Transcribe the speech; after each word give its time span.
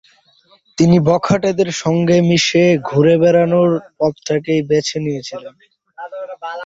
তিনি 0.77 0.97
বখাটেদের 1.07 1.69
সঙ্গে 1.81 2.17
মিশে 2.29 2.65
ঘুরে 2.89 3.15
বেড়ানোর 3.21 3.69
পথটাকেই 3.97 4.61
বেছে 4.69 4.97
নিয়েছিলেন। 5.05 5.53